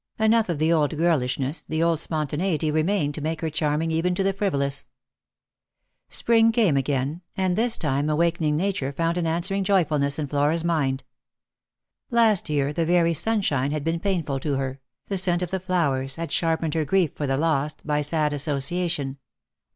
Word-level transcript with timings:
Enough 0.17 0.49
of 0.49 0.57
the 0.57 0.73
old 0.73 0.97
girlishness, 0.97 1.61
the 1.61 1.83
old 1.83 1.99
spontaneity 1.99 2.71
remained 2.71 3.13
to 3.13 3.21
make 3.21 3.41
her 3.41 3.51
charming 3.51 3.91
«ven 4.01 4.15
to 4.15 4.23
the 4.23 4.33
frivolous. 4.33 4.87
Lost 6.09 6.25
for 6.25 6.31
Love. 6.33 6.53
249 6.55 6.55
Spring 6.55 6.65
came 6.65 6.77
again, 6.77 7.21
and 7.37 7.55
this 7.55 7.77
time 7.77 8.09
awakening 8.09 8.55
Nature 8.55 8.91
found 8.91 9.19
ail 9.19 9.27
answering 9.27 9.63
joyfulness 9.63 10.17
in 10.17 10.25
Flora's 10.25 10.63
mind. 10.63 11.03
Last 12.09 12.49
year, 12.49 12.73
the 12.73 12.83
very 12.83 13.13
sunshine 13.13 13.69
had 13.69 13.83
been 13.83 13.99
painful 13.99 14.39
to 14.39 14.55
her, 14.55 14.79
the 15.07 15.17
scent 15.19 15.43
of 15.43 15.51
the 15.51 15.59
flowers 15.59 16.15
had 16.15 16.31
sharpened 16.31 16.73
her 16.73 16.83
grief 16.83 17.11
for 17.13 17.27
the 17.27 17.37
lost, 17.37 17.85
by 17.85 18.01
sad 18.01 18.33
association. 18.33 19.19